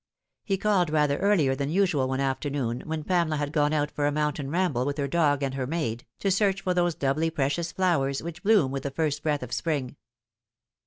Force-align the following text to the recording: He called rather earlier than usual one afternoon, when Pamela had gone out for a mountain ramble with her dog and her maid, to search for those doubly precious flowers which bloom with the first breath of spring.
He 0.43 0.57
called 0.57 0.89
rather 0.89 1.17
earlier 1.17 1.53
than 1.53 1.69
usual 1.69 2.07
one 2.07 2.19
afternoon, 2.21 2.81
when 2.87 3.03
Pamela 3.03 3.35
had 3.37 3.51
gone 3.51 3.71
out 3.71 3.91
for 3.91 4.07
a 4.07 4.11
mountain 4.11 4.49
ramble 4.49 4.83
with 4.83 4.97
her 4.97 5.07
dog 5.07 5.43
and 5.43 5.53
her 5.53 5.67
maid, 5.67 6.07
to 6.21 6.31
search 6.31 6.61
for 6.61 6.73
those 6.73 6.95
doubly 6.95 7.29
precious 7.29 7.71
flowers 7.71 8.23
which 8.23 8.41
bloom 8.41 8.71
with 8.71 8.81
the 8.81 8.89
first 8.89 9.21
breath 9.21 9.43
of 9.43 9.53
spring. 9.53 9.95